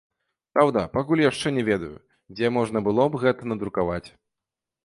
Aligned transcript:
Праўда, 0.53 0.79
пакуль 0.95 1.21
яшчэ 1.25 1.47
не 1.59 1.63
ведаю, 1.69 1.91
дзе 2.39 2.53
можна 2.57 2.83
было 2.89 3.07
б 3.17 3.23
гэта 3.25 3.41
надрукаваць. 3.55 4.05